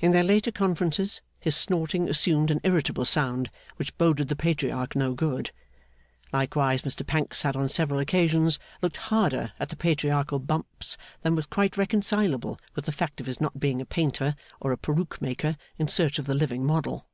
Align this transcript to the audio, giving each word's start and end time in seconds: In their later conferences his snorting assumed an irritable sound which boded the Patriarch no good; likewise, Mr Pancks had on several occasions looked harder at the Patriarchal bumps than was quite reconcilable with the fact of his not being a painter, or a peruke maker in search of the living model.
In 0.00 0.12
their 0.12 0.22
later 0.22 0.52
conferences 0.52 1.20
his 1.40 1.56
snorting 1.56 2.08
assumed 2.08 2.52
an 2.52 2.60
irritable 2.62 3.04
sound 3.04 3.50
which 3.74 3.98
boded 3.98 4.28
the 4.28 4.36
Patriarch 4.36 4.94
no 4.94 5.14
good; 5.14 5.50
likewise, 6.32 6.82
Mr 6.82 7.04
Pancks 7.04 7.42
had 7.42 7.56
on 7.56 7.68
several 7.68 7.98
occasions 7.98 8.60
looked 8.82 8.98
harder 8.98 9.52
at 9.58 9.70
the 9.70 9.74
Patriarchal 9.76 10.38
bumps 10.38 10.96
than 11.22 11.34
was 11.34 11.46
quite 11.46 11.76
reconcilable 11.76 12.60
with 12.76 12.84
the 12.84 12.92
fact 12.92 13.18
of 13.20 13.26
his 13.26 13.40
not 13.40 13.58
being 13.58 13.80
a 13.80 13.84
painter, 13.84 14.36
or 14.60 14.70
a 14.70 14.78
peruke 14.78 15.20
maker 15.20 15.56
in 15.76 15.88
search 15.88 16.20
of 16.20 16.26
the 16.26 16.34
living 16.34 16.64
model. 16.64 17.08